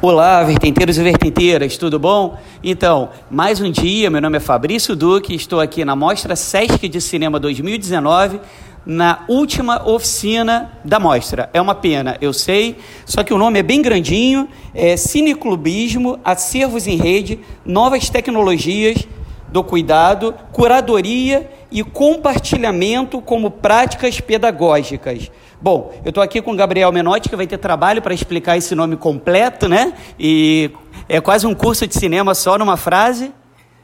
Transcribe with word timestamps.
Olá, 0.00 0.44
vertenteiros 0.44 0.96
e 0.96 1.02
vertenteiras, 1.02 1.76
tudo 1.76 1.98
bom? 1.98 2.38
Então, 2.62 3.08
mais 3.28 3.60
um 3.60 3.68
dia, 3.68 4.08
meu 4.08 4.20
nome 4.20 4.36
é 4.36 4.40
Fabrício 4.40 4.94
Duque, 4.94 5.34
estou 5.34 5.58
aqui 5.58 5.84
na 5.84 5.96
Mostra 5.96 6.36
Sesc 6.36 6.88
de 6.88 7.00
Cinema 7.00 7.40
2019, 7.40 8.40
na 8.86 9.24
última 9.26 9.90
oficina 9.90 10.70
da 10.84 11.00
mostra. 11.00 11.50
É 11.52 11.60
uma 11.60 11.74
pena, 11.74 12.16
eu 12.20 12.32
sei, 12.32 12.76
só 13.04 13.24
que 13.24 13.34
o 13.34 13.38
nome 13.38 13.58
é 13.58 13.62
bem 13.64 13.82
grandinho, 13.82 14.48
é 14.72 14.96
Cineclubismo, 14.96 16.20
Acervos 16.24 16.86
em 16.86 16.96
Rede, 16.96 17.40
Novas 17.66 18.08
Tecnologias 18.08 19.04
do 19.50 19.64
Cuidado, 19.64 20.34
Curadoria 20.52 21.50
e 21.70 21.82
Compartilhamento 21.82 23.20
como 23.20 23.50
Práticas 23.50 24.20
Pedagógicas. 24.20 25.30
Bom, 25.60 25.92
eu 26.04 26.10
estou 26.10 26.22
aqui 26.22 26.40
com 26.40 26.52
o 26.52 26.56
Gabriel 26.56 26.92
Menotti, 26.92 27.28
que 27.28 27.36
vai 27.36 27.46
ter 27.46 27.58
trabalho 27.58 28.00
para 28.00 28.14
explicar 28.14 28.56
esse 28.56 28.74
nome 28.74 28.96
completo, 28.96 29.68
né? 29.68 29.92
E 30.18 30.70
é 31.08 31.20
quase 31.20 31.46
um 31.46 31.54
curso 31.54 31.86
de 31.86 31.94
cinema 31.94 32.34
só 32.34 32.56
numa 32.56 32.76
frase. 32.76 33.32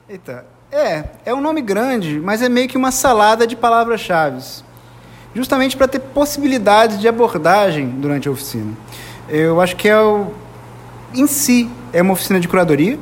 Eita, 0.09 0.47
é, 0.71 1.05
é 1.25 1.35
um 1.35 1.41
nome 1.41 1.61
grande, 1.63 2.21
mas 2.21 2.43
é 2.43 2.49
meio 2.49 2.69
que 2.69 2.77
uma 2.77 2.93
salada 2.93 3.47
de 3.47 3.57
palavras-chave, 3.57 4.43
justamente 5.35 5.77
para 5.77 5.89
ter 5.89 5.99
possibilidades 5.99 7.01
de 7.01 7.09
abordagem 7.09 7.89
durante 7.89 8.29
a 8.29 8.31
oficina. 8.31 8.73
Eu 9.29 9.61
acho 9.61 9.75
que 9.75 9.89
é 9.89 9.99
o, 10.01 10.29
em 11.15 11.27
si 11.27 11.71
é 11.93 12.03
uma 12.03 12.13
oficina 12.13 12.39
de 12.39 12.47
curadoria 12.47 12.99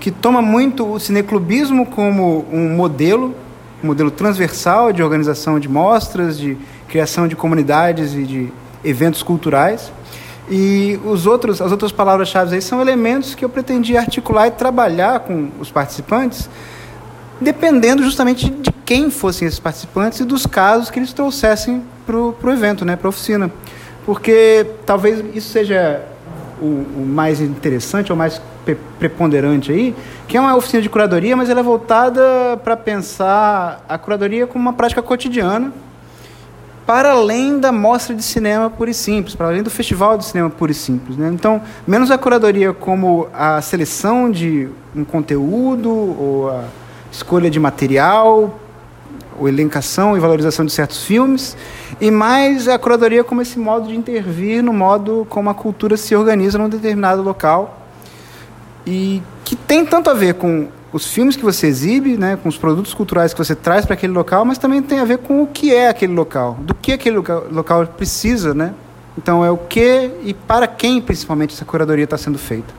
que 0.00 0.10
toma 0.10 0.40
muito 0.40 0.86
o 0.86 0.98
cineclubismo 0.98 1.86
como 1.86 2.46
um 2.52 2.70
modelo, 2.70 3.34
um 3.82 3.88
modelo 3.88 4.10
transversal 4.10 4.92
de 4.92 5.02
organização 5.02 5.58
de 5.58 5.68
mostras, 5.68 6.38
de 6.38 6.56
criação 6.88 7.26
de 7.28 7.36
comunidades 7.36 8.14
e 8.14 8.22
de 8.22 8.52
eventos 8.84 9.22
culturais. 9.22 9.92
E 10.50 10.98
os 11.04 11.26
outros, 11.26 11.60
as 11.60 11.70
outras 11.70 11.92
palavras-chave 11.92 12.54
aí 12.54 12.62
são 12.62 12.80
elementos 12.80 13.34
que 13.34 13.44
eu 13.44 13.48
pretendi 13.48 13.96
articular 13.96 14.46
e 14.46 14.50
trabalhar 14.50 15.20
com 15.20 15.50
os 15.60 15.70
participantes, 15.70 16.48
dependendo 17.40 18.02
justamente 18.02 18.48
de 18.48 18.72
quem 18.84 19.10
fossem 19.10 19.46
esses 19.46 19.60
participantes 19.60 20.20
e 20.20 20.24
dos 20.24 20.46
casos 20.46 20.90
que 20.90 20.98
eles 20.98 21.12
trouxessem 21.12 21.82
para 22.06 22.16
o 22.16 22.50
evento, 22.50 22.84
né, 22.84 22.96
para 22.96 23.08
a 23.08 23.10
oficina. 23.10 23.50
Porque 24.06 24.64
talvez 24.86 25.22
isso 25.34 25.50
seja 25.50 26.02
o, 26.60 27.02
o 27.02 27.06
mais 27.06 27.40
interessante 27.40 28.12
ou 28.12 28.18
mais 28.18 28.40
preponderante 28.98 29.72
aí, 29.72 29.94
que 30.26 30.36
é 30.36 30.40
uma 30.40 30.54
oficina 30.54 30.82
de 30.82 30.88
curadoria, 30.88 31.36
mas 31.36 31.48
ela 31.48 31.60
é 31.60 31.62
voltada 31.62 32.58
para 32.62 32.76
pensar 32.76 33.84
a 33.88 33.96
curadoria 33.96 34.46
como 34.46 34.62
uma 34.62 34.72
prática 34.72 35.00
cotidiana 35.02 35.72
para 36.88 37.10
além 37.10 37.60
da 37.60 37.70
mostra 37.70 38.14
de 38.14 38.22
cinema 38.22 38.70
pura 38.70 38.90
e 38.90 38.94
simples, 38.94 39.34
para 39.34 39.48
além 39.48 39.62
do 39.62 39.68
festival 39.68 40.16
de 40.16 40.24
cinema 40.24 40.48
pura 40.48 40.72
e 40.72 40.74
simples. 40.74 41.18
Né? 41.18 41.30
Então, 41.30 41.60
menos 41.86 42.10
a 42.10 42.16
curadoria 42.16 42.72
como 42.72 43.28
a 43.34 43.60
seleção 43.60 44.30
de 44.30 44.70
um 44.96 45.04
conteúdo 45.04 45.90
ou 45.90 46.48
a 46.48 46.64
escolha 47.12 47.50
de 47.50 47.60
material, 47.60 48.58
ou 49.38 49.48
elencação 49.48 50.16
e 50.16 50.20
valorização 50.20 50.64
de 50.64 50.72
certos 50.72 51.04
filmes, 51.04 51.56
e 52.00 52.10
mais 52.10 52.68
a 52.68 52.78
curadoria 52.78 53.22
como 53.22 53.42
esse 53.42 53.58
modo 53.58 53.88
de 53.88 53.96
intervir 53.96 54.62
no 54.62 54.72
modo 54.72 55.26
como 55.28 55.50
a 55.50 55.54
cultura 55.54 55.96
se 55.96 56.14
organiza 56.14 56.58
num 56.58 56.68
determinado 56.68 57.22
local 57.22 57.86
e 58.86 59.22
que 59.44 59.54
tem 59.54 59.84
tanto 59.84 60.10
a 60.10 60.14
ver 60.14 60.34
com 60.34 60.68
os 60.92 61.06
filmes 61.06 61.36
que 61.36 61.42
você 61.42 61.66
exibe, 61.66 62.16
né, 62.16 62.38
com 62.42 62.48
os 62.48 62.56
produtos 62.56 62.94
culturais 62.94 63.32
que 63.32 63.38
você 63.38 63.54
traz 63.54 63.84
para 63.84 63.94
aquele 63.94 64.12
local, 64.12 64.44
mas 64.44 64.56
também 64.56 64.82
tem 64.82 65.00
a 65.00 65.04
ver 65.04 65.18
com 65.18 65.42
o 65.42 65.46
que 65.46 65.74
é 65.74 65.88
aquele 65.88 66.14
local, 66.14 66.56
do 66.60 66.74
que 66.74 66.92
aquele 66.92 67.16
local, 67.16 67.44
local 67.50 67.86
precisa, 67.86 68.54
né? 68.54 68.72
Então 69.16 69.44
é 69.44 69.50
o 69.50 69.56
que 69.56 70.10
e 70.22 70.32
para 70.32 70.66
quem 70.66 71.00
principalmente 71.00 71.54
essa 71.54 71.64
curadoria 71.64 72.04
está 72.04 72.16
sendo 72.16 72.38
feita. 72.38 72.72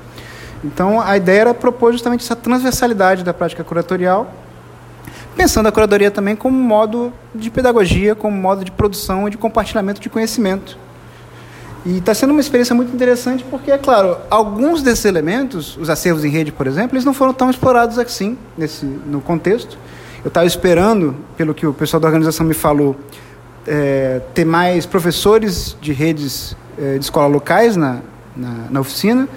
Então 0.63 0.99
a 0.99 1.15
ideia 1.17 1.41
era 1.41 1.53
propor 1.53 1.91
justamente 1.91 2.23
essa 2.23 2.35
transversalidade 2.35 3.23
da 3.23 3.33
prática 3.33 3.63
curatorial, 3.63 4.33
pensando 5.39 5.67
a 5.67 5.71
curadoria 5.71 6.11
também 6.11 6.35
como 6.35 6.57
modo 6.59 7.13
de 7.33 7.49
pedagogia, 7.49 8.13
como 8.13 8.35
modo 8.35 8.65
de 8.65 8.71
produção 8.71 9.25
e 9.25 9.31
de 9.31 9.37
compartilhamento 9.37 10.01
de 10.01 10.09
conhecimento 10.09 10.77
e 11.85 11.97
está 11.97 12.13
sendo 12.13 12.31
uma 12.31 12.41
experiência 12.41 12.75
muito 12.75 12.93
interessante 12.93 13.45
porque, 13.49 13.71
é 13.71 13.77
claro, 13.77 14.17
alguns 14.29 14.83
desses 14.83 15.05
elementos, 15.05 15.77
os 15.77 15.89
acervos 15.89 16.25
em 16.25 16.29
rede, 16.29 16.51
por 16.51 16.67
exemplo, 16.67 16.95
eles 16.95 17.05
não 17.05 17.13
foram 17.13 17.33
tão 17.33 17.49
explorados 17.49 17.97
assim 17.97 18.37
nesse, 18.57 18.85
no 18.85 19.21
contexto. 19.21 19.77
Eu 20.23 20.27
estava 20.27 20.45
esperando, 20.45 21.15
pelo 21.37 21.53
que 21.53 21.65
o 21.65 21.73
pessoal 21.73 22.01
da 22.01 22.07
organização 22.07 22.45
me 22.45 22.53
falou, 22.53 22.97
é, 23.65 24.21
ter 24.33 24.43
mais 24.43 24.85
professores 24.85 25.77
de 25.79 25.93
redes 25.93 26.55
é, 26.77 26.97
de 26.97 27.05
escola 27.05 27.27
locais 27.27 27.77
na, 27.77 27.99
na, 28.35 28.67
na, 28.69 28.79
oficina. 28.81 29.27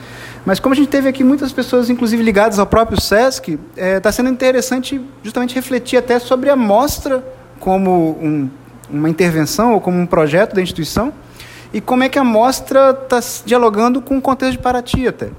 Mas 0.44 0.58
como 0.58 0.72
a 0.72 0.76
gente 0.76 0.88
teve 0.88 1.08
aqui 1.08 1.22
muitas 1.22 1.52
pessoas, 1.52 1.88
inclusive 1.88 2.22
ligadas 2.22 2.58
ao 2.58 2.66
próprio 2.66 3.00
SESC, 3.00 3.52
está 3.52 3.60
é, 3.76 4.00
tá 4.00 4.10
sendo 4.10 4.28
interessante 4.28 5.00
justamente 5.22 5.54
refletir 5.54 5.96
até 5.96 6.18
sobre 6.18 6.50
a 6.50 6.56
mostra 6.56 7.24
como 7.60 8.18
um, 8.20 8.50
uma 8.90 9.08
intervenção 9.08 9.74
ou 9.74 9.80
como 9.80 9.98
um 9.98 10.06
projeto 10.06 10.54
da 10.54 10.60
instituição 10.60 11.12
e 11.72 11.80
como 11.80 12.02
é 12.02 12.08
que 12.08 12.18
a 12.18 12.24
mostra 12.24 12.90
está 12.90 13.20
dialogando 13.44 14.02
com 14.02 14.18
o 14.18 14.20
contexto 14.20 14.52
de 14.52 14.58
Paraty 14.58 15.06
até. 15.06 15.30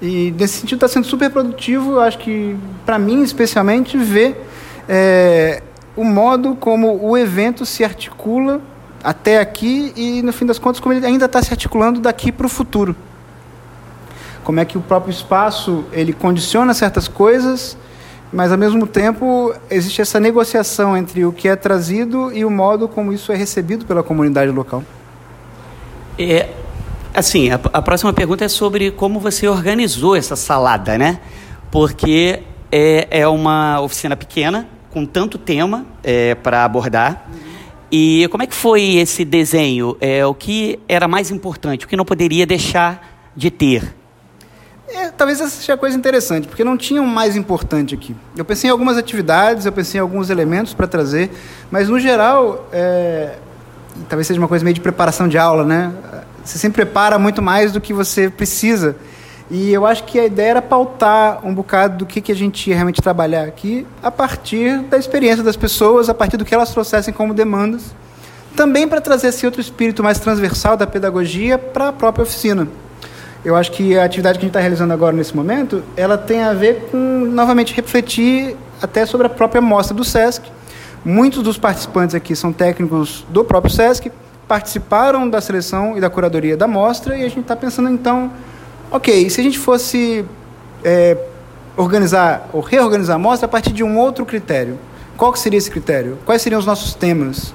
E 0.00 0.34
nesse 0.38 0.54
sentido 0.54 0.78
está 0.78 0.88
sendo 0.88 1.06
super 1.06 1.30
produtivo, 1.30 2.00
acho 2.00 2.18
que 2.18 2.56
para 2.84 2.98
mim 2.98 3.22
especialmente 3.22 3.96
ver 3.98 4.48
é, 4.88 5.62
o 5.94 6.02
modo 6.02 6.56
como 6.56 6.98
o 7.06 7.16
evento 7.16 7.66
se 7.66 7.84
articula 7.84 8.60
até 9.04 9.38
aqui 9.38 9.92
e 9.94 10.22
no 10.22 10.32
fim 10.32 10.46
das 10.46 10.58
contas 10.58 10.80
como 10.80 10.94
ele 10.94 11.04
ainda 11.04 11.26
está 11.26 11.42
se 11.42 11.52
articulando 11.52 12.00
daqui 12.00 12.32
para 12.32 12.46
o 12.46 12.48
futuro. 12.48 12.96
Como 14.44 14.60
é 14.60 14.64
que 14.64 14.76
o 14.76 14.80
próprio 14.80 15.10
espaço 15.10 15.84
ele 15.92 16.12
condiciona 16.12 16.74
certas 16.74 17.06
coisas, 17.06 17.76
mas 18.32 18.50
ao 18.50 18.58
mesmo 18.58 18.86
tempo 18.86 19.54
existe 19.70 20.00
essa 20.00 20.18
negociação 20.18 20.96
entre 20.96 21.24
o 21.24 21.32
que 21.32 21.48
é 21.48 21.54
trazido 21.54 22.32
e 22.32 22.44
o 22.44 22.50
modo 22.50 22.88
como 22.88 23.12
isso 23.12 23.30
é 23.30 23.36
recebido 23.36 23.84
pela 23.84 24.02
comunidade 24.02 24.50
local. 24.50 24.82
É, 26.18 26.48
assim, 27.14 27.50
a, 27.50 27.60
a, 27.72 27.82
próxima 27.82 28.12
pergunta 28.12 28.44
é 28.44 28.48
sobre 28.48 28.90
como 28.90 29.20
você 29.20 29.46
organizou 29.46 30.16
essa 30.16 30.34
salada, 30.34 30.96
né? 30.96 31.20
Porque 31.70 32.42
é, 32.70 33.06
é 33.10 33.28
uma 33.28 33.80
oficina 33.80 34.16
pequena, 34.16 34.66
com 34.90 35.06
tanto 35.06 35.38
tema 35.38 35.86
é, 36.02 36.34
para 36.34 36.64
abordar. 36.64 37.28
E 37.90 38.26
como 38.30 38.42
é 38.42 38.46
que 38.46 38.54
foi 38.54 38.96
esse 38.96 39.24
desenho? 39.24 39.96
É, 40.00 40.24
o 40.24 40.34
que 40.34 40.78
era 40.88 41.06
mais 41.06 41.30
importante? 41.30 41.84
O 41.84 41.88
que 41.88 41.96
não 41.96 42.04
poderia 42.04 42.46
deixar 42.46 43.30
de 43.36 43.50
ter? 43.50 43.94
É, 44.88 45.10
talvez 45.10 45.40
essa 45.40 45.50
seja 45.50 45.74
a 45.74 45.76
coisa 45.76 45.96
interessante, 45.96 46.48
porque 46.48 46.64
não 46.64 46.76
tinha 46.76 47.00
um 47.00 47.06
mais 47.06 47.36
importante 47.36 47.94
aqui. 47.94 48.14
Eu 48.36 48.44
pensei 48.44 48.68
em 48.68 48.70
algumas 48.70 48.96
atividades, 48.96 49.64
eu 49.64 49.72
pensei 49.72 49.98
em 49.98 50.02
alguns 50.02 50.28
elementos 50.28 50.74
para 50.74 50.86
trazer, 50.86 51.30
mas 51.70 51.88
no 51.88 51.98
geral, 51.98 52.68
é, 52.72 53.36
talvez 54.08 54.26
seja 54.26 54.40
uma 54.40 54.48
coisa 54.48 54.64
meio 54.64 54.74
de 54.74 54.80
preparação 54.80 55.28
de 55.28 55.38
aula, 55.38 55.64
né? 55.64 55.92
Você 56.44 56.58
sempre 56.58 56.84
prepara 56.84 57.18
muito 57.18 57.40
mais 57.40 57.72
do 57.72 57.80
que 57.80 57.92
você 57.92 58.28
precisa. 58.28 58.96
E 59.50 59.72
eu 59.72 59.86
acho 59.86 60.04
que 60.04 60.18
a 60.18 60.24
ideia 60.24 60.50
era 60.50 60.62
pautar 60.62 61.46
um 61.46 61.54
bocado 61.54 61.98
do 61.98 62.06
que, 62.06 62.20
que 62.20 62.32
a 62.32 62.34
gente 62.34 62.70
ia 62.70 62.74
realmente 62.74 63.00
trabalhar 63.00 63.44
aqui 63.44 63.86
a 64.02 64.10
partir 64.10 64.78
da 64.84 64.96
experiência 64.96 65.44
das 65.44 65.56
pessoas, 65.56 66.08
a 66.08 66.14
partir 66.14 66.36
do 66.36 66.44
que 66.44 66.54
elas 66.54 66.70
trouxessem 66.70 67.12
como 67.12 67.34
demandas. 67.34 67.94
Também 68.56 68.88
para 68.88 69.00
trazer 69.00 69.28
esse 69.28 69.46
outro 69.46 69.60
espírito 69.60 70.02
mais 70.02 70.18
transversal 70.18 70.76
da 70.76 70.86
pedagogia 70.86 71.58
para 71.58 71.88
a 71.88 71.92
própria 71.92 72.22
oficina. 72.22 72.66
Eu 73.44 73.56
acho 73.56 73.72
que 73.72 73.98
a 73.98 74.04
atividade 74.04 74.38
que 74.38 74.44
a 74.44 74.46
gente 74.46 74.50
está 74.50 74.60
realizando 74.60 74.92
agora 74.92 75.14
nesse 75.14 75.34
momento, 75.34 75.82
ela 75.96 76.16
tem 76.16 76.42
a 76.42 76.52
ver 76.52 76.88
com, 76.90 76.96
novamente, 76.96 77.74
refletir 77.74 78.56
até 78.80 79.04
sobre 79.04 79.26
a 79.26 79.30
própria 79.30 79.60
mostra 79.60 79.94
do 79.94 80.04
SESC, 80.04 80.44
Muitos 81.04 81.42
dos 81.42 81.58
participantes 81.58 82.14
aqui 82.14 82.36
são 82.36 82.52
técnicos 82.52 83.26
do 83.28 83.44
próprio 83.44 83.74
SESC, 83.74 84.12
participaram 84.46 85.28
da 85.28 85.40
seleção 85.40 85.96
e 85.96 86.00
da 86.00 86.08
curadoria 86.08 86.56
da 86.56 86.68
mostra, 86.68 87.16
e 87.16 87.24
a 87.24 87.28
gente 87.28 87.40
está 87.40 87.56
pensando 87.56 87.88
então, 87.88 88.30
ok, 88.88 89.28
se 89.28 89.40
a 89.40 89.42
gente 89.42 89.58
fosse 89.58 90.24
é, 90.84 91.16
organizar 91.76 92.48
ou 92.52 92.60
reorganizar 92.60 93.16
a 93.16 93.18
mostra 93.18 93.46
a 93.46 93.48
partir 93.48 93.72
de 93.72 93.82
um 93.82 93.98
outro 93.98 94.24
critério, 94.24 94.78
qual 95.16 95.32
que 95.32 95.40
seria 95.40 95.58
esse 95.58 95.70
critério? 95.70 96.18
Quais 96.24 96.40
seriam 96.40 96.60
os 96.60 96.66
nossos 96.66 96.94
temas? 96.94 97.52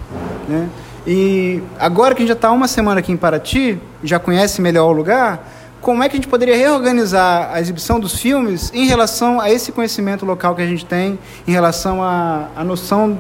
Né? 0.50 0.68
E 1.06 1.64
agora 1.80 2.14
que 2.14 2.22
a 2.22 2.24
gente 2.24 2.30
já 2.30 2.34
está 2.34 2.52
uma 2.52 2.68
semana 2.68 3.00
aqui 3.00 3.14
em 3.14 3.18
Paraty, 3.18 3.80
já 4.04 4.20
conhece 4.20 4.62
melhor 4.62 4.90
o 4.90 4.92
lugar, 4.92 5.48
como 5.82 6.04
é 6.04 6.10
que 6.10 6.16
a 6.16 6.18
gente 6.18 6.28
poderia 6.28 6.56
reorganizar 6.56 7.52
a 7.54 7.60
exibição 7.62 8.00
dos 8.00 8.20
filmes 8.20 8.72
em 8.74 8.86
relação 8.86 9.40
a 9.40 9.50
esse 9.50 9.72
conhecimento 9.72 10.26
local 10.26 10.56
que 10.56 10.62
a 10.62 10.66
gente 10.66 10.86
tem, 10.86 11.18
em 11.48 11.52
relação 11.52 12.02
à, 12.02 12.50
à 12.56 12.64
noção 12.64 13.18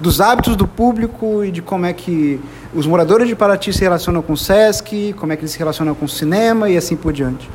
dos 0.00 0.20
hábitos 0.20 0.56
do 0.56 0.66
público 0.66 1.44
e 1.44 1.50
de 1.50 1.62
como 1.62 1.86
é 1.86 1.92
que 1.92 2.40
os 2.74 2.86
moradores 2.86 3.28
de 3.28 3.36
Paraty 3.36 3.72
se 3.72 3.80
relacionam 3.80 4.20
com 4.20 4.32
o 4.32 4.36
SESC, 4.36 5.14
como 5.16 5.32
é 5.32 5.36
que 5.36 5.42
eles 5.42 5.52
se 5.52 5.58
relacionam 5.58 5.94
com 5.94 6.04
o 6.04 6.08
cinema 6.08 6.68
e 6.68 6.76
assim 6.76 6.96
por 6.96 7.12
diante. 7.12 7.48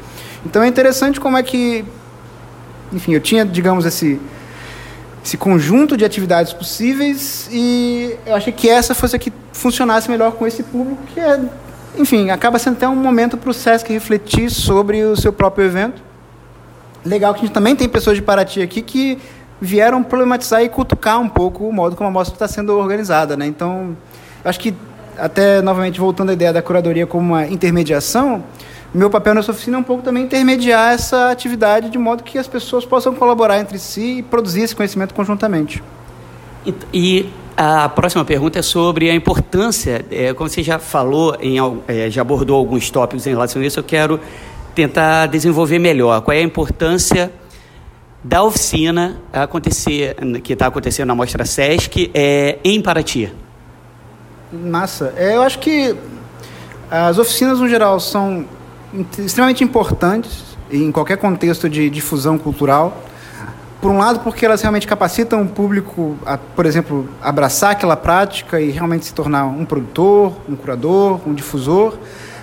Então 0.46 0.64
é 0.64 0.68
interessante 0.68 1.20
como 1.20 1.38
é 1.38 1.44
que, 1.44 1.84
enfim, 2.94 3.14
eu 3.14 3.20
tinha, 3.20 3.46
digamos, 3.46 3.86
esse, 3.86 4.20
esse 5.24 5.36
conjunto 5.36 5.98
de 5.98 6.06
atividades 6.06 6.54
possíveis 6.54 7.50
e 7.52 8.16
eu 8.26 8.36
achei 8.36 8.54
que 8.54 8.70
essa 8.70 8.96
fosse 8.96 9.16
a 9.16 9.20
que 9.20 9.34
funcionasse 9.52 10.10
melhor 10.10 10.32
com 10.32 10.48
esse 10.48 10.64
público, 10.64 11.02
que 11.14 11.20
é 11.20 11.40
enfim, 11.98 12.30
acaba 12.30 12.60
sendo 12.60 12.76
até 12.76 12.88
um 12.88 12.96
momento 12.96 13.38
para 13.38 13.50
o 13.50 13.54
SESC 13.54 13.92
refletir 13.92 14.50
sobre 14.50 15.04
o 15.04 15.16
seu 15.16 15.34
próprio 15.34 15.66
evento. 15.66 16.02
Legal 17.04 17.34
que 17.34 17.40
a 17.40 17.44
gente 17.44 17.54
também 17.54 17.76
tem 17.76 17.88
pessoas 17.88 18.18
de 18.18 18.22
Paraty 18.22 18.62
aqui 18.62 18.82
que 18.82 19.18
vieram 19.60 20.04
problematizar 20.04 20.62
e 20.64 20.70
cutucar 20.70 21.20
um 21.20 21.30
pouco 21.30 21.68
o 21.68 21.74
modo 21.74 21.96
como 21.96 22.10
a 22.10 22.12
mostra 22.12 22.36
está 22.36 22.48
sendo 22.48 22.78
organizada. 22.78 23.36
Né? 23.36 23.48
Então, 23.48 23.98
acho 24.44 24.60
que, 24.60 24.74
até 25.18 25.62
novamente 25.62 26.00
voltando 26.00 26.30
à 26.30 26.34
ideia 26.34 26.54
da 26.54 26.62
curadoria 26.62 27.08
como 27.08 27.34
uma 27.34 27.48
intermediação, 27.48 28.44
meu 28.94 29.10
papel 29.10 29.34
nessa 29.34 29.52
oficina 29.52 29.78
é 29.78 29.80
um 29.80 29.84
pouco 29.84 30.04
também 30.04 30.24
intermediar 30.24 30.94
essa 30.94 31.32
atividade 31.32 31.90
de 31.90 31.98
modo 31.98 32.24
que 32.24 32.38
as 32.38 32.48
pessoas 32.48 32.86
possam 32.86 33.14
colaborar 33.14 33.60
entre 33.60 33.80
si 33.80 34.20
e 34.20 34.24
produzir 34.24 34.62
esse 34.62 34.76
conhecimento 34.76 35.14
conjuntamente. 35.14 35.84
E, 36.66 36.74
e 36.94 37.30
a 37.58 37.90
próxima 37.90 38.24
pergunta 38.24 38.60
é 38.60 38.62
sobre 38.62 39.10
a 39.10 39.16
importância, 39.16 40.06
é, 40.12 40.32
como 40.32 40.48
você 40.48 40.62
já 40.62 40.78
falou, 40.78 41.36
em, 41.42 41.58
é, 41.88 42.08
já 42.08 42.22
abordou 42.22 42.56
alguns 42.56 42.92
tópicos 42.92 43.26
em 43.26 43.32
relação 43.32 43.60
a 43.60 43.66
isso, 43.66 43.80
eu 43.80 43.84
quero 43.84 44.20
tentar 44.76 45.26
desenvolver 45.26 45.80
melhor. 45.80 46.22
Qual 46.22 46.38
é 46.38 46.40
a 46.40 46.44
importância 46.44 47.32
da 48.24 48.44
oficina 48.44 49.20
acontecer, 49.34 50.16
que 50.44 50.54
está 50.54 50.68
acontecendo 50.68 51.08
na 51.08 51.16
Mostra 51.16 51.46
Sesc 51.46 52.12
é, 52.14 52.60
em 52.64 52.80
Paraty? 52.80 53.34
Massa. 54.54 55.14
É, 55.18 55.36
eu 55.36 55.42
acho 55.42 55.58
que 55.58 55.96
as 56.92 57.18
oficinas, 57.18 57.60
no 57.60 57.68
geral, 57.68 58.00
são 58.00 58.46
extremamente 59.18 59.64
importantes 59.64 60.58
em 60.72 60.92
qualquer 60.92 61.18
contexto 61.18 61.68
de 61.68 61.90
difusão 61.90 62.38
cultural. 62.38 63.04
Por 63.82 63.92
um 63.92 63.98
lado, 63.98 64.22
porque 64.22 64.46
elas 64.46 64.62
realmente 64.62 64.88
capacitam 64.88 65.44
o 65.44 65.48
público 65.48 66.18
a, 66.26 66.38
por 66.38 66.66
exemplo, 66.66 67.08
abraçar 67.22 67.72
aquela 67.72 67.96
prática 67.96 68.60
e 68.60 68.72
realmente 68.72 69.06
se 69.06 69.14
tornar 69.14 69.46
um 69.46 69.66
produtor, 69.66 70.34
um 70.50 70.56
curador, 70.56 71.20
um 71.28 71.34
difusor. 71.34 71.96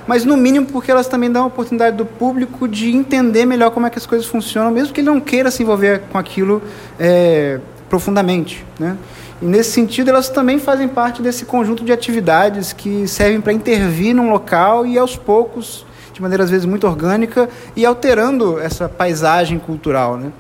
Mas, 0.06 0.24
no 0.24 0.36
mínimo, 0.36 0.66
porque 0.66 0.90
elas 0.90 1.08
também 1.08 1.30
dão 1.30 1.44
a 1.44 1.46
oportunidade 1.46 1.96
do 1.96 2.04
público 2.04 2.68
de 2.68 2.94
entender 2.94 3.46
melhor 3.46 3.70
como 3.70 3.86
é 3.86 3.90
que 3.90 3.98
as 3.98 4.06
coisas 4.06 4.26
funcionam, 4.26 4.70
mesmo 4.70 4.92
que 4.92 5.00
ele 5.00 5.08
não 5.08 5.18
queira 5.18 5.50
se 5.50 5.62
envolver 5.62 6.02
com 6.12 6.18
aquilo 6.18 6.62
é, 7.00 7.58
profundamente. 7.88 8.64
Né? 8.78 8.96
E, 9.40 9.46
nesse 9.46 9.72
sentido, 9.72 10.10
elas 10.10 10.28
também 10.28 10.58
fazem 10.58 10.86
parte 10.86 11.22
desse 11.22 11.44
conjunto 11.46 11.84
de 11.84 11.90
atividades 11.90 12.72
que 12.72 13.08
servem 13.08 13.40
para 13.40 13.52
intervir 13.52 14.14
num 14.14 14.30
local 14.30 14.86
e, 14.86 14.98
aos 14.98 15.16
poucos, 15.16 15.86
de 16.12 16.22
maneira 16.22 16.44
às 16.44 16.50
vezes 16.50 16.66
muito 16.66 16.86
orgânica, 16.86 17.48
e 17.74 17.84
alterando 17.84 18.60
essa 18.60 18.88
paisagem 18.88 19.58
cultural. 19.58 20.16
Né? 20.16 20.30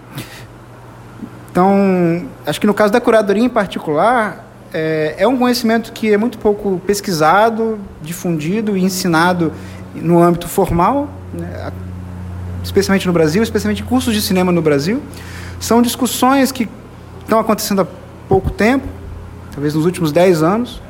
Então, 1.54 2.26
acho 2.44 2.60
que 2.60 2.66
no 2.66 2.74
caso 2.74 2.92
da 2.92 3.00
curadoria 3.00 3.44
em 3.44 3.48
particular, 3.48 4.44
é, 4.72 5.14
é 5.18 5.28
um 5.28 5.38
conhecimento 5.38 5.92
que 5.92 6.12
é 6.12 6.16
muito 6.16 6.36
pouco 6.36 6.82
pesquisado, 6.84 7.78
difundido 8.02 8.76
e 8.76 8.82
ensinado 8.82 9.52
no 9.94 10.20
âmbito 10.20 10.48
formal, 10.48 11.08
né, 11.32 11.72
especialmente 12.64 13.06
no 13.06 13.12
Brasil, 13.12 13.40
especialmente 13.40 13.84
cursos 13.84 14.12
de 14.12 14.20
cinema 14.20 14.50
no 14.50 14.60
Brasil. 14.60 15.00
São 15.60 15.80
discussões 15.80 16.50
que 16.50 16.68
estão 17.20 17.38
acontecendo 17.38 17.82
há 17.82 17.86
pouco 18.28 18.50
tempo, 18.50 18.88
talvez 19.52 19.74
nos 19.74 19.84
últimos 19.84 20.10
10 20.10 20.42
anos. 20.42 20.82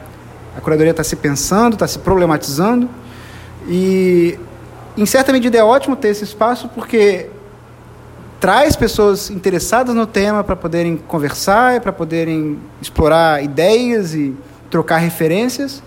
A 0.57 0.63
curadoria 0.63 0.93
está 0.93 1.05
se 1.05 1.17
pensando, 1.17 1.75
está 1.75 1.87
se 1.87 1.99
problematizando. 1.99 2.89
E, 3.69 4.39
em 4.97 5.05
certa 5.05 5.31
medida, 5.31 5.59
é 5.59 5.63
ótimo 5.63 5.95
ter 5.95 6.09
esse 6.09 6.25
espaço, 6.25 6.71
porque 6.75 7.29
traz 8.45 8.77
pessoas 8.77 9.31
interessadas 9.31 9.95
no 9.95 10.07
tema 10.07 10.45
para 10.45 10.55
poderem 10.55 10.99
conversar, 10.99 11.81
para 11.81 11.91
poderem 11.91 12.59
explorar 12.79 13.43
ideias 13.43 14.15
e 14.15 14.37
trocar 14.71 14.99
referências. 14.99 15.83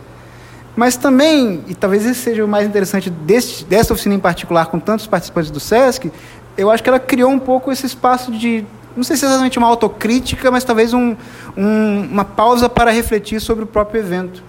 Mas 0.75 0.97
também, 0.97 1.63
e 1.67 1.75
talvez 1.75 2.03
esse 2.03 2.19
seja 2.19 2.43
o 2.43 2.47
mais 2.47 2.67
interessante 2.67 3.11
deste, 3.11 3.63
dessa 3.63 3.93
oficina 3.93 4.15
em 4.15 4.19
particular, 4.19 4.65
com 4.65 4.79
tantos 4.79 5.05
participantes 5.05 5.51
do 5.51 5.59
SESC, 5.59 6.11
eu 6.57 6.71
acho 6.71 6.81
que 6.81 6.89
ela 6.89 6.99
criou 6.99 7.29
um 7.29 7.37
pouco 7.37 7.71
esse 7.71 7.85
espaço 7.85 8.31
de, 8.31 8.65
não 8.95 9.03
sei 9.03 9.17
se 9.17 9.25
é 9.25 9.27
exatamente 9.27 9.59
uma 9.59 9.67
autocrítica, 9.67 10.49
mas 10.49 10.63
talvez 10.63 10.95
um, 10.95 11.15
um, 11.55 12.07
uma 12.11 12.25
pausa 12.25 12.67
para 12.67 12.89
refletir 12.89 13.39
sobre 13.39 13.65
o 13.65 13.67
próprio 13.67 13.99
evento. 13.99 14.41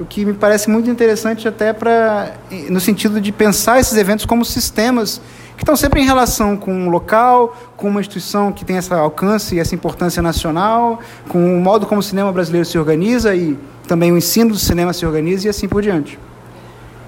O 0.00 0.06
que 0.06 0.24
me 0.24 0.32
parece 0.32 0.70
muito 0.70 0.88
interessante 0.88 1.46
até 1.46 1.74
para, 1.74 2.32
no 2.70 2.80
sentido 2.80 3.20
de 3.20 3.30
pensar 3.30 3.78
esses 3.78 3.94
eventos 3.98 4.24
como 4.24 4.46
sistemas 4.46 5.20
que 5.58 5.62
estão 5.62 5.76
sempre 5.76 6.00
em 6.00 6.06
relação 6.06 6.56
com 6.56 6.72
um 6.72 6.88
local, 6.88 7.54
com 7.76 7.88
uma 7.88 8.00
instituição 8.00 8.50
que 8.50 8.64
tem 8.64 8.78
esse 8.78 8.90
alcance 8.94 9.54
e 9.54 9.58
essa 9.58 9.74
importância 9.74 10.22
nacional, 10.22 11.00
com 11.28 11.54
o 11.54 11.60
modo 11.60 11.84
como 11.84 12.00
o 12.00 12.02
cinema 12.02 12.32
brasileiro 12.32 12.64
se 12.64 12.78
organiza 12.78 13.34
e 13.34 13.58
também 13.86 14.10
o 14.10 14.16
ensino 14.16 14.52
do 14.52 14.58
cinema 14.58 14.94
se 14.94 15.04
organiza 15.04 15.48
e 15.48 15.50
assim 15.50 15.68
por 15.68 15.82
diante. 15.82 16.18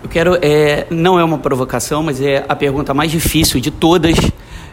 Eu 0.03 0.09
quero, 0.11 0.39
é, 0.43 0.87
não 0.91 1.19
é 1.19 1.25
uma 1.25 1.39
provocação, 1.39 2.03
mas 2.03 2.21
é 2.21 2.44
a 2.47 2.55
pergunta 2.55 2.93
mais 2.93 3.11
difícil 3.11 3.59
de 3.59 3.71
todas, 3.71 4.17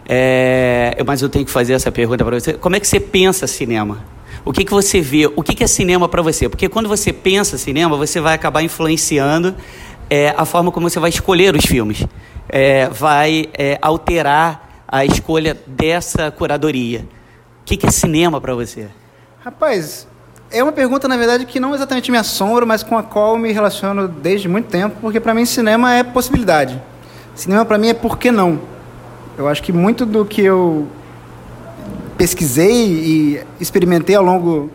é, 0.09 1.01
mas 1.05 1.21
eu 1.21 1.29
tenho 1.29 1.45
que 1.45 1.51
fazer 1.51 1.71
essa 1.71 1.89
pergunta 1.89 2.25
para 2.25 2.37
você. 2.37 2.51
Como 2.51 2.75
é 2.75 2.81
que 2.81 2.87
você 2.87 2.99
pensa 2.99 3.47
cinema? 3.47 3.99
O 4.45 4.51
que, 4.51 4.63
que 4.63 4.71
você 4.71 5.01
vê? 5.01 5.27
O 5.35 5.43
que, 5.43 5.53
que 5.53 5.63
é 5.63 5.67
cinema 5.67 6.07
para 6.07 6.21
você? 6.21 6.47
Porque 6.47 6.69
quando 6.69 6.87
você 6.87 7.11
pensa 7.11 7.57
cinema, 7.57 7.97
você 7.97 8.19
vai 8.19 8.33
acabar 8.33 8.61
influenciando 8.61 9.55
é, 10.09 10.33
a 10.35 10.45
forma 10.45 10.71
como 10.71 10.89
você 10.89 10.99
vai 10.99 11.09
escolher 11.09 11.55
os 11.55 11.65
filmes 11.65 12.05
é, 12.49 12.89
vai 12.89 13.47
é, 13.53 13.77
alterar 13.81 14.83
a 14.87 15.05
escolha 15.05 15.55
dessa 15.67 16.31
curadoria? 16.31 17.07
O 17.61 17.65
que, 17.65 17.77
que 17.77 17.85
é 17.85 17.91
cinema 17.91 18.41
para 18.41 18.55
você? 18.55 18.87
Rapaz, 19.41 20.07
é 20.51 20.63
uma 20.63 20.71
pergunta, 20.71 21.07
na 21.07 21.15
verdade, 21.15 21.45
que 21.45 21.59
não 21.59 21.75
exatamente 21.75 22.11
me 22.11 22.17
assombra, 22.17 22.65
mas 22.65 22.81
com 22.81 22.97
a 22.97 23.03
qual 23.03 23.37
me 23.37 23.51
relaciono 23.51 24.07
desde 24.07 24.49
muito 24.49 24.67
tempo, 24.67 24.97
porque 24.99 25.19
para 25.19 25.33
mim 25.33 25.45
cinema 25.45 25.93
é 25.93 26.03
possibilidade. 26.03 26.81
Cinema 27.35 27.63
para 27.63 27.77
mim 27.77 27.89
é 27.89 27.93
por 27.93 28.17
que 28.17 28.31
não. 28.31 28.59
Eu 29.37 29.47
acho 29.47 29.61
que 29.61 29.71
muito 29.71 30.05
do 30.05 30.25
que 30.25 30.41
eu 30.41 30.87
pesquisei 32.19 32.85
e 32.85 33.43
experimentei 33.59 34.15
ao 34.15 34.23
longo 34.23 34.69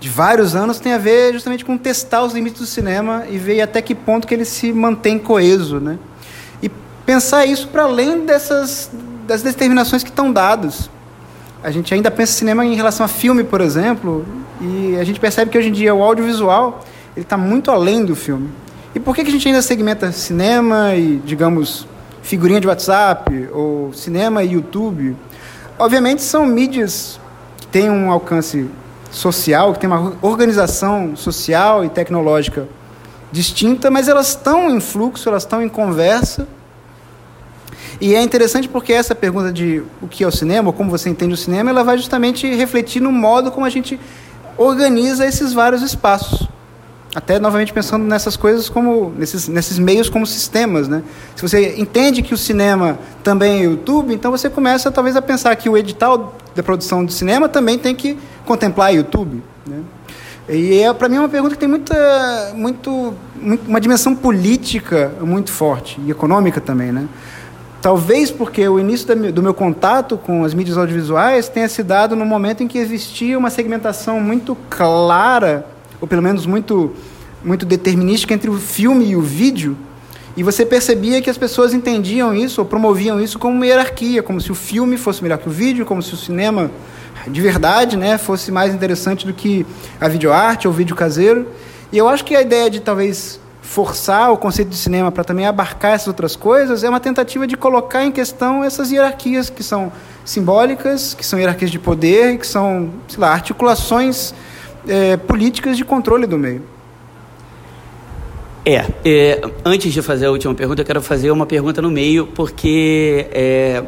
de 0.00 0.08
vários 0.08 0.56
anos 0.56 0.80
tem 0.80 0.92
a 0.92 0.98
ver 0.98 1.32
justamente 1.32 1.64
com 1.64 1.78
testar 1.78 2.24
os 2.24 2.32
limites 2.32 2.60
do 2.60 2.66
cinema 2.66 3.24
e 3.30 3.38
ver 3.38 3.60
até 3.60 3.80
que 3.80 3.94
ponto 3.94 4.26
que 4.26 4.34
ele 4.34 4.44
se 4.44 4.72
mantém 4.72 5.16
coeso, 5.16 5.78
né? 5.78 5.98
pensar 7.06 7.46
isso 7.46 7.68
para 7.68 7.82
além 7.82 8.24
dessas 8.24 8.90
das 9.26 9.42
determinações 9.42 10.02
que 10.02 10.10
estão 10.10 10.32
dadas. 10.32 10.90
A 11.62 11.70
gente 11.70 11.94
ainda 11.94 12.10
pensa 12.10 12.32
cinema 12.32 12.64
em 12.64 12.74
relação 12.74 13.04
a 13.06 13.08
filme, 13.08 13.44
por 13.44 13.60
exemplo, 13.60 14.26
e 14.60 14.96
a 15.00 15.04
gente 15.04 15.20
percebe 15.20 15.50
que 15.50 15.56
hoje 15.56 15.68
em 15.68 15.72
dia 15.72 15.94
o 15.94 16.02
audiovisual 16.02 16.84
ele 17.16 17.24
está 17.24 17.36
muito 17.36 17.70
além 17.70 18.04
do 18.04 18.16
filme. 18.16 18.48
E 18.94 19.00
por 19.00 19.14
que, 19.14 19.22
que 19.22 19.28
a 19.28 19.32
gente 19.32 19.46
ainda 19.46 19.62
segmenta 19.62 20.10
cinema 20.10 20.94
e, 20.94 21.20
digamos, 21.24 21.86
figurinha 22.22 22.60
de 22.60 22.66
WhatsApp, 22.66 23.48
ou 23.52 23.92
cinema 23.92 24.42
e 24.42 24.52
YouTube? 24.52 25.16
Obviamente 25.78 26.22
são 26.22 26.46
mídias 26.46 27.18
que 27.58 27.66
têm 27.66 27.90
um 27.90 28.10
alcance 28.10 28.68
social, 29.10 29.72
que 29.72 29.80
têm 29.80 29.90
uma 29.90 30.14
organização 30.22 31.16
social 31.16 31.84
e 31.84 31.88
tecnológica 31.88 32.68
distinta, 33.30 33.90
mas 33.90 34.08
elas 34.08 34.28
estão 34.28 34.70
em 34.70 34.80
fluxo, 34.80 35.28
elas 35.28 35.42
estão 35.42 35.62
em 35.62 35.68
conversa 35.68 36.46
e 38.02 38.16
é 38.16 38.20
interessante 38.20 38.68
porque 38.68 38.92
essa 38.92 39.14
pergunta 39.14 39.52
de 39.52 39.80
o 40.00 40.08
que 40.08 40.24
é 40.24 40.26
o 40.26 40.30
cinema, 40.32 40.68
ou 40.68 40.72
como 40.72 40.90
você 40.90 41.08
entende 41.08 41.34
o 41.34 41.36
cinema, 41.36 41.70
ela 41.70 41.84
vai 41.84 41.96
justamente 41.96 42.52
refletir 42.52 43.00
no 43.00 43.12
modo 43.12 43.52
como 43.52 43.64
a 43.64 43.70
gente 43.70 43.98
organiza 44.58 45.24
esses 45.24 45.52
vários 45.52 45.82
espaços. 45.82 46.48
Até 47.14 47.38
novamente 47.38 47.72
pensando 47.74 48.04
nessas 48.04 48.36
coisas 48.36 48.70
como 48.70 49.12
nesses, 49.18 49.46
nesses 49.46 49.78
meios 49.78 50.08
como 50.08 50.26
sistemas, 50.26 50.88
né? 50.88 51.02
Se 51.36 51.42
você 51.42 51.74
entende 51.76 52.22
que 52.22 52.32
o 52.32 52.38
cinema 52.38 52.98
também 53.22 53.60
é 53.60 53.64
YouTube, 53.64 54.14
então 54.14 54.30
você 54.30 54.48
começa 54.48 54.90
talvez 54.90 55.14
a 55.14 55.20
pensar 55.20 55.54
que 55.56 55.68
o 55.68 55.76
edital 55.76 56.34
da 56.54 56.62
produção 56.62 57.04
de 57.04 57.12
cinema 57.12 57.50
também 57.50 57.78
tem 57.78 57.94
que 57.94 58.18
contemplar 58.46 58.94
YouTube, 58.94 59.42
né? 59.66 59.80
E 60.48 60.80
é, 60.80 60.92
para 60.92 61.08
mim 61.08 61.16
é 61.16 61.18
uma 61.20 61.28
pergunta 61.28 61.54
que 61.54 61.60
tem 61.60 61.68
muita, 61.68 62.52
muito, 62.54 63.14
uma 63.68 63.80
dimensão 63.80 64.14
política 64.14 65.12
muito 65.20 65.52
forte 65.52 66.00
e 66.04 66.10
econômica 66.10 66.60
também, 66.60 66.90
né? 66.92 67.06
Talvez 67.82 68.30
porque 68.30 68.66
o 68.68 68.78
início 68.78 69.32
do 69.32 69.42
meu 69.42 69.52
contato 69.52 70.16
com 70.16 70.44
as 70.44 70.54
mídias 70.54 70.78
audiovisuais 70.78 71.48
tenha 71.48 71.68
se 71.68 71.82
dado 71.82 72.14
no 72.14 72.24
momento 72.24 72.62
em 72.62 72.68
que 72.68 72.78
existia 72.78 73.36
uma 73.36 73.50
segmentação 73.50 74.20
muito 74.20 74.56
clara, 74.70 75.66
ou 76.02 76.08
pelo 76.08 76.20
menos 76.20 76.44
muito, 76.44 76.90
muito 77.44 77.64
determinística, 77.64 78.34
entre 78.34 78.50
o 78.50 78.58
filme 78.58 79.10
e 79.10 79.16
o 79.16 79.22
vídeo. 79.22 79.76
E 80.36 80.42
você 80.42 80.66
percebia 80.66 81.22
que 81.22 81.30
as 81.30 81.38
pessoas 81.38 81.72
entendiam 81.72 82.34
isso, 82.34 82.60
ou 82.60 82.66
promoviam 82.66 83.20
isso 83.20 83.38
como 83.38 83.54
uma 83.54 83.64
hierarquia, 83.64 84.20
como 84.20 84.40
se 84.40 84.50
o 84.50 84.54
filme 84.54 84.96
fosse 84.96 85.22
melhor 85.22 85.38
que 85.38 85.48
o 85.48 85.52
vídeo, 85.52 85.86
como 85.86 86.02
se 86.02 86.12
o 86.12 86.16
cinema 86.16 86.72
de 87.28 87.40
verdade 87.40 87.96
né, 87.96 88.18
fosse 88.18 88.50
mais 88.50 88.74
interessante 88.74 89.24
do 89.24 89.32
que 89.32 89.64
a 90.00 90.08
videoarte 90.08 90.66
ou 90.66 90.74
o 90.74 90.76
vídeo 90.76 90.96
caseiro. 90.96 91.46
E 91.92 91.98
eu 91.98 92.08
acho 92.08 92.24
que 92.24 92.34
a 92.34 92.42
ideia 92.42 92.68
de 92.68 92.80
talvez 92.80 93.38
forçar 93.62 94.32
o 94.32 94.36
conceito 94.36 94.70
de 94.70 94.76
cinema 94.76 95.12
para 95.12 95.22
também 95.22 95.46
abarcar 95.46 95.92
essas 95.92 96.08
outras 96.08 96.34
coisas 96.34 96.82
é 96.82 96.88
uma 96.88 96.98
tentativa 96.98 97.46
de 97.46 97.56
colocar 97.56 98.04
em 98.04 98.10
questão 98.10 98.64
essas 98.64 98.90
hierarquias 98.90 99.48
que 99.48 99.62
são 99.62 99.92
simbólicas, 100.24 101.14
que 101.14 101.24
são 101.24 101.38
hierarquias 101.38 101.70
de 101.70 101.78
poder, 101.78 102.38
que 102.38 102.46
são, 102.46 102.90
sei 103.06 103.20
lá, 103.20 103.32
articulações 103.32 104.34
é, 104.86 105.16
políticas 105.16 105.76
de 105.76 105.84
controle 105.84 106.26
do 106.26 106.38
meio. 106.38 106.62
É, 108.64 108.86
é, 109.04 109.40
antes 109.64 109.92
de 109.92 110.00
fazer 110.02 110.26
a 110.26 110.30
última 110.30 110.54
pergunta, 110.54 110.82
eu 110.82 110.86
quero 110.86 111.02
fazer 111.02 111.30
uma 111.30 111.46
pergunta 111.46 111.82
no 111.82 111.90
meio, 111.90 112.28
porque 112.28 113.26
é, 113.32 113.82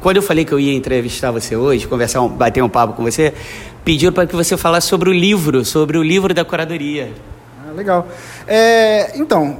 quando 0.00 0.16
eu 0.16 0.22
falei 0.22 0.44
que 0.44 0.52
eu 0.52 0.60
ia 0.60 0.72
entrevistar 0.72 1.32
você 1.32 1.56
hoje, 1.56 1.86
conversar, 1.88 2.20
um, 2.20 2.28
bater 2.28 2.62
um 2.62 2.68
papo 2.68 2.94
com 2.94 3.02
você, 3.02 3.34
pediram 3.84 4.12
para 4.12 4.26
que 4.26 4.36
você 4.36 4.56
falasse 4.56 4.86
sobre 4.86 5.10
o 5.10 5.12
livro, 5.12 5.64
sobre 5.64 5.98
o 5.98 6.02
livro 6.02 6.32
da 6.32 6.44
curadoria. 6.44 7.12
Ah, 7.66 7.72
legal. 7.72 8.06
É, 8.46 9.18
então, 9.18 9.58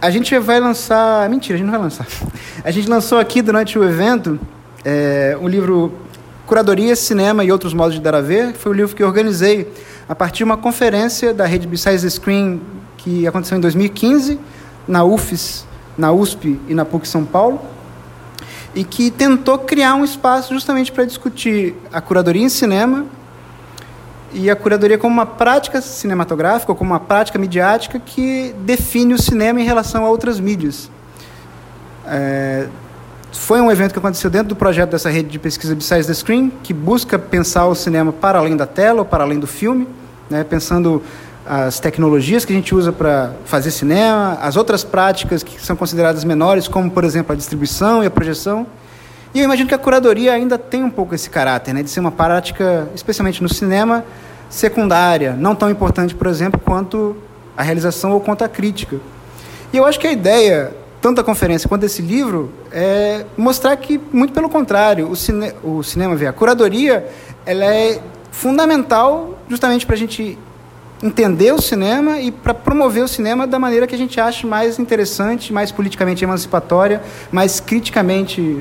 a 0.00 0.10
gente 0.10 0.38
vai 0.38 0.60
lançar. 0.60 1.28
Mentira, 1.30 1.54
a 1.54 1.58
gente 1.58 1.66
não 1.66 1.72
vai 1.72 1.82
lançar. 1.82 2.06
A 2.62 2.70
gente 2.70 2.88
lançou 2.88 3.18
aqui 3.18 3.40
durante 3.40 3.78
o 3.78 3.84
evento 3.84 4.38
é, 4.84 5.36
um 5.40 5.48
livro 5.48 5.92
Curadoria, 6.46 6.94
Cinema 6.94 7.44
e 7.44 7.50
Outros 7.50 7.74
Modos 7.74 7.94
de 7.94 8.00
Dar 8.00 8.14
a 8.14 8.20
Ver, 8.20 8.52
que 8.52 8.58
foi 8.58 8.72
o 8.72 8.74
livro 8.74 8.94
que 8.94 9.02
eu 9.02 9.06
organizei 9.06 9.70
a 10.08 10.14
partir 10.14 10.38
de 10.38 10.44
uma 10.44 10.56
conferência 10.56 11.34
da 11.34 11.44
rede 11.44 11.66
Besides 11.66 12.14
Screen 12.14 12.60
que 12.96 13.26
aconteceu 13.26 13.58
em 13.58 13.60
2015 13.60 14.38
na 14.86 15.04
UFES, 15.04 15.66
na 15.96 16.10
USP 16.12 16.58
e 16.66 16.74
na 16.74 16.84
PUC 16.84 17.06
São 17.06 17.24
Paulo, 17.24 17.60
e 18.74 18.84
que 18.84 19.10
tentou 19.10 19.58
criar 19.58 19.94
um 19.94 20.04
espaço 20.04 20.54
justamente 20.54 20.90
para 20.90 21.04
discutir 21.04 21.74
a 21.92 22.00
curadoria 22.00 22.42
em 22.42 22.48
cinema 22.48 23.06
e 24.32 24.50
a 24.50 24.56
curadoria 24.56 24.98
como 24.98 25.12
uma 25.12 25.26
prática 25.26 25.80
cinematográfica, 25.80 26.72
ou 26.72 26.76
como 26.76 26.90
uma 26.90 27.00
prática 27.00 27.38
midiática 27.38 27.98
que 27.98 28.54
define 28.60 29.14
o 29.14 29.18
cinema 29.18 29.60
em 29.60 29.64
relação 29.64 30.04
a 30.04 30.08
outras 30.08 30.38
mídias. 30.38 30.90
É, 32.06 32.68
foi 33.32 33.60
um 33.60 33.70
evento 33.70 33.92
que 33.92 33.98
aconteceu 33.98 34.30
dentro 34.30 34.48
do 34.48 34.56
projeto 34.56 34.90
dessa 34.90 35.10
rede 35.10 35.28
de 35.28 35.38
pesquisa 35.38 35.74
Besides 35.74 36.06
the 36.06 36.14
Screen, 36.14 36.52
que 36.62 36.72
busca 36.72 37.18
pensar 37.18 37.66
o 37.66 37.74
cinema 37.74 38.12
para 38.12 38.38
além 38.38 38.56
da 38.56 38.66
tela 38.66 39.00
ou 39.00 39.04
para 39.04 39.24
além 39.24 39.38
do 39.38 39.46
filme, 39.46 39.86
né, 40.30 40.44
pensando 40.44 41.02
as 41.46 41.80
tecnologias 41.80 42.44
que 42.44 42.52
a 42.52 42.56
gente 42.56 42.74
usa 42.74 42.92
para 42.92 43.32
fazer 43.46 43.70
cinema, 43.70 44.38
as 44.42 44.56
outras 44.56 44.84
práticas 44.84 45.42
que 45.42 45.60
são 45.60 45.74
consideradas 45.74 46.22
menores, 46.24 46.68
como, 46.68 46.90
por 46.90 47.04
exemplo, 47.04 47.32
a 47.32 47.36
distribuição 47.36 48.02
e 48.02 48.06
a 48.06 48.10
projeção. 48.10 48.66
E 49.34 49.40
eu 49.40 49.44
imagino 49.44 49.68
que 49.68 49.74
a 49.74 49.78
curadoria 49.78 50.32
ainda 50.32 50.58
tem 50.58 50.82
um 50.84 50.90
pouco 50.90 51.14
esse 51.14 51.30
caráter, 51.30 51.72
né, 51.72 51.82
de 51.82 51.90
ser 51.90 52.00
uma 52.00 52.12
prática, 52.12 52.88
especialmente 52.94 53.42
no 53.42 53.48
cinema, 53.48 54.04
secundária, 54.50 55.34
não 55.38 55.54
tão 55.54 55.70
importante, 55.70 56.14
por 56.14 56.26
exemplo, 56.26 56.60
quanto 56.60 57.16
a 57.56 57.62
realização 57.62 58.12
ou 58.12 58.20
quanto 58.20 58.44
a 58.44 58.48
crítica. 58.48 58.96
E 59.72 59.76
eu 59.76 59.84
acho 59.84 59.98
que 59.98 60.06
a 60.06 60.12
ideia, 60.12 60.72
tanto 61.00 61.16
da 61.16 61.24
conferência 61.24 61.68
quanto 61.68 61.82
desse 61.82 62.02
livro, 62.02 62.50
é 62.72 63.24
mostrar 63.36 63.76
que, 63.76 64.00
muito 64.12 64.32
pelo 64.32 64.48
contrário, 64.48 65.08
o, 65.08 65.16
cine, 65.16 65.52
o 65.62 65.82
cinema, 65.82 66.16
a 66.28 66.32
curadoria, 66.32 67.08
ela 67.46 67.64
é 67.64 68.00
fundamental 68.32 69.38
justamente 69.48 69.86
para 69.86 69.94
a 69.94 69.98
gente 69.98 70.38
entender 71.02 71.52
o 71.52 71.60
cinema 71.60 72.18
e 72.18 72.32
para 72.32 72.52
promover 72.52 73.04
o 73.04 73.08
cinema 73.08 73.46
da 73.46 73.58
maneira 73.58 73.86
que 73.86 73.94
a 73.94 73.98
gente 73.98 74.20
acha 74.20 74.46
mais 74.46 74.78
interessante, 74.78 75.52
mais 75.52 75.70
politicamente 75.70 76.24
emancipatória, 76.24 77.00
mais 77.30 77.60
criticamente, 77.60 78.60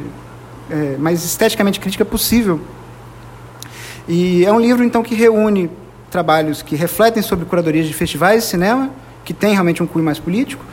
é, 0.70 0.96
mais 0.98 1.26
esteticamente 1.26 1.80
crítica 1.80 2.06
possível. 2.06 2.62
E 4.08 4.46
é 4.46 4.52
um 4.52 4.60
livro 4.60 4.84
então 4.84 5.02
que 5.02 5.16
reúne 5.16 5.70
trabalhos 6.10 6.62
que 6.62 6.76
refletem 6.76 7.22
sobre 7.22 7.46
curadorias 7.46 7.86
de 7.88 7.94
festivais 7.94 8.44
de 8.44 8.50
cinema, 8.50 8.92
que 9.26 9.34
tem 9.34 9.52
realmente 9.52 9.84
um 9.84 9.88
cunho 9.88 10.06
mais 10.06 10.20
político, 10.20 10.64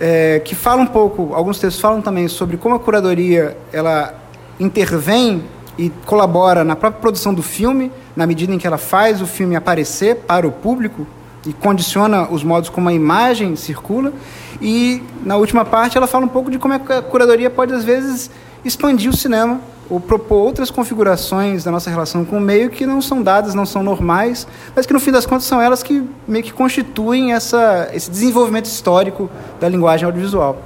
é, 0.00 0.40
que 0.40 0.54
fala 0.54 0.82
um 0.82 0.86
pouco, 0.86 1.34
alguns 1.34 1.58
textos 1.58 1.80
falam 1.80 2.00
também 2.00 2.28
sobre 2.28 2.56
como 2.56 2.74
a 2.74 2.78
curadoria 2.78 3.56
ela 3.72 4.14
intervém 4.58 5.42
e 5.76 5.90
colabora 6.06 6.64
na 6.64 6.74
própria 6.76 7.00
produção 7.00 7.32
do 7.32 7.42
filme, 7.42 7.92
na 8.16 8.26
medida 8.26 8.52
em 8.52 8.58
que 8.58 8.66
ela 8.66 8.78
faz 8.78 9.22
o 9.22 9.26
filme 9.26 9.54
aparecer 9.54 10.16
para 10.16 10.46
o 10.46 10.50
público 10.50 11.06
e 11.46 11.52
condiciona 11.52 12.28
os 12.28 12.42
modos 12.42 12.68
como 12.68 12.88
a 12.88 12.92
imagem 12.92 13.54
circula. 13.54 14.12
E 14.60 15.02
na 15.24 15.36
última 15.36 15.64
parte 15.64 15.96
ela 15.96 16.06
fala 16.06 16.24
um 16.24 16.28
pouco 16.28 16.50
de 16.50 16.58
como 16.58 16.74
a 16.74 16.78
curadoria 16.78 17.48
pode 17.48 17.72
às 17.72 17.84
vezes 17.84 18.30
expandir 18.64 19.10
o 19.10 19.16
cinema 19.16 19.60
ou 19.90 19.98
propor 19.98 20.36
outras 20.36 20.70
configurações 20.70 21.64
da 21.64 21.70
nossa 21.70 21.88
relação 21.88 22.24
com 22.24 22.38
o 22.38 22.40
meio 22.40 22.70
que 22.70 22.84
não 22.84 23.00
são 23.00 23.22
dadas, 23.22 23.54
não 23.54 23.64
são 23.64 23.82
normais, 23.82 24.46
mas 24.74 24.84
que 24.84 24.92
no 24.92 25.00
fim 25.00 25.10
das 25.10 25.24
contas 25.24 25.44
são 25.44 25.60
elas 25.60 25.82
que 25.82 26.02
meio 26.26 26.44
que 26.44 26.52
constituem 26.52 27.32
essa, 27.32 27.88
esse 27.92 28.10
desenvolvimento 28.10 28.66
histórico 28.66 29.30
da 29.58 29.68
linguagem 29.68 30.04
audiovisual. 30.04 30.60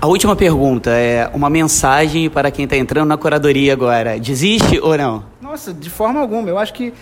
A 0.00 0.06
última 0.06 0.36
pergunta 0.36 0.90
é 0.90 1.28
uma 1.34 1.50
mensagem 1.50 2.30
para 2.30 2.50
quem 2.50 2.64
está 2.64 2.76
entrando 2.76 3.08
na 3.08 3.16
curadoria 3.16 3.72
agora. 3.72 4.18
Desiste 4.18 4.78
ou 4.80 4.96
não? 4.96 5.24
Nossa, 5.40 5.72
de 5.72 5.90
forma 5.90 6.20
alguma. 6.20 6.48
Eu 6.48 6.58
acho 6.58 6.72
que 6.72 6.94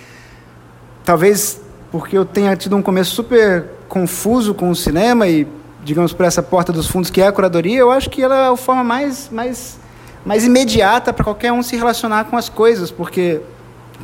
talvez 1.04 1.61
porque 1.90 2.16
eu 2.16 2.25
tenha 2.25 2.56
tido 2.56 2.76
um 2.76 2.82
começo 2.82 3.14
super 3.14 3.64
confuso 3.88 4.54
com 4.54 4.70
o 4.70 4.76
cinema 4.76 5.26
e, 5.26 5.46
digamos, 5.85 6.12
por 6.12 6.26
essa 6.26 6.42
porta 6.42 6.73
dos 6.73 6.87
fundos 6.87 7.11
que 7.11 7.20
é 7.20 7.26
a 7.26 7.32
curadoria, 7.32 7.78
eu 7.78 7.90
acho 7.90 8.11
que 8.11 8.23
ela 8.23 8.37
é 8.37 8.49
a 8.49 8.56
forma 8.56 8.82
mais, 8.82 9.28
mais, 9.30 9.78
mais 10.26 10.45
imediata 10.45 11.12
para 11.12 11.25
qualquer 11.25 11.52
um 11.52 11.62
se 11.62 11.76
relacionar 11.76 12.25
com 12.25 12.37
as 12.37 12.50
coisas, 12.50 12.90
porque 12.90 13.40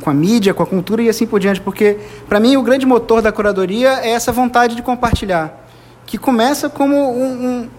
com 0.01 0.09
a 0.09 0.13
mídia, 0.13 0.53
com 0.53 0.63
a 0.63 0.65
cultura 0.65 1.03
e 1.03 1.09
assim 1.09 1.27
por 1.27 1.39
diante, 1.39 1.61
porque 1.61 1.99
para 2.27 2.39
mim 2.39 2.57
o 2.57 2.63
grande 2.63 2.85
motor 2.85 3.21
da 3.21 3.31
curadoria 3.31 3.99
é 4.01 4.09
essa 4.09 4.31
vontade 4.31 4.75
de 4.75 4.81
compartilhar, 4.81 5.67
que 6.05 6.17
começa 6.17 6.67
como 6.69 6.95
um, 6.95 7.47
um 7.47 7.69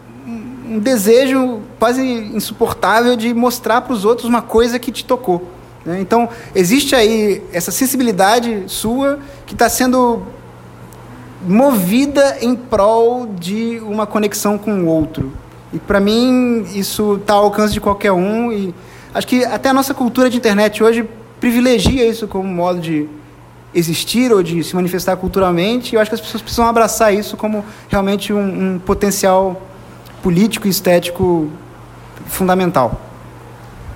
um 0.66 0.78
desejo 0.78 1.60
quase 1.78 2.02
insuportável 2.02 3.16
de 3.16 3.34
mostrar 3.34 3.82
para 3.82 3.92
os 3.92 4.04
outros 4.04 4.28
uma 4.28 4.42
coisa 4.42 4.78
que 4.78 4.90
te 4.90 5.04
tocou. 5.04 5.48
Né? 5.84 6.00
Então, 6.00 6.28
existe 6.54 6.94
aí 6.94 7.42
essa 7.52 7.70
sensibilidade 7.70 8.64
sua 8.66 9.18
que 9.46 9.52
está 9.52 9.68
sendo 9.68 10.22
movida 11.46 12.38
em 12.40 12.56
prol 12.56 13.26
de 13.26 13.78
uma 13.80 14.06
conexão 14.06 14.56
com 14.56 14.84
o 14.84 14.86
outro. 14.86 15.32
E 15.75 15.78
para 15.81 15.99
mim, 15.99 16.64
isso 16.73 17.16
está 17.16 17.35
ao 17.35 17.45
alcance 17.45 17.75
de 17.75 17.81
qualquer 17.81 18.12
um. 18.12 18.52
E 18.52 18.73
acho 19.12 19.26
que 19.26 19.45
até 19.45 19.71
a 19.71 19.75
nossa 19.75 19.93
cultura 19.93 20.31
de 20.31 20.37
internet 20.37 20.83
hoje 20.83 21.07
privilegia 21.40 22.07
isso 22.09 22.28
como 22.28 22.49
modo 22.49 22.81
de 22.81 23.09
existir 23.75 24.33
ou 24.33 24.40
de 24.40 24.62
se 24.62 24.75
manifestar 24.76 25.16
culturalmente. 25.16 25.93
E 25.93 25.97
eu 25.97 26.00
acho 26.00 26.09
que 26.09 26.14
as 26.14 26.21
pessoas 26.21 26.40
precisam 26.40 26.66
abraçar 26.66 27.12
isso 27.12 27.37
como 27.37 27.64
realmente 27.88 28.33
um, 28.33 28.75
um 28.75 28.78
potencial 28.78 29.61
político 30.23 30.69
e 30.69 30.71
estético 30.71 31.50
fundamental. 32.26 33.03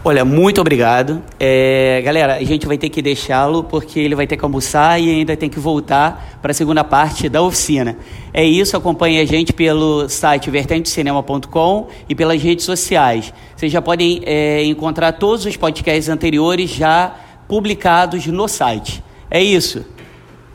Olha, 0.05 0.25
muito 0.25 0.61
obrigado. 0.61 1.21
É, 1.40 2.00
galera, 2.05 2.37
a 2.37 2.45
gente 2.45 2.67
vai 2.67 2.78
ter 2.78 2.88
que 2.88 3.02
deixá-lo 3.02 3.64
porque 3.64 3.99
ele 3.99 4.14
vai 4.14 4.28
ter 4.28 4.37
que 4.37 4.45
almoçar 4.45 5.00
e 5.00 5.11
ainda 5.11 5.37
tem 5.37 5.50
que 5.50 5.59
voltar 5.59 6.38
para 6.40 6.52
a 6.52 6.55
segunda 6.55 6.85
parte 6.85 7.28
da 7.28 7.43
oficina. 7.43 7.97
É 8.33 8.45
isso, 8.45 8.76
acompanhe 8.76 9.21
a 9.21 9.25
gente 9.25 9.52
pelo 9.52 10.09
site 10.09 10.50
vertentecinema.com 10.50 11.88
e 12.09 12.14
pelas 12.14 12.40
redes 12.40 12.64
sociais. 12.64 13.35
Vocês 13.57 13.73
já 13.73 13.83
podem 13.83 14.23
é, 14.25 14.62
encontrar 14.64 15.12
todos 15.12 15.45
os 15.45 15.57
podcasts 15.57 16.09
anteriores 16.09 16.71
já 16.71 17.17
publicados 17.49 18.25
no 18.28 18.47
site. 18.47 19.02
É 19.28 19.43
isso. 19.43 19.85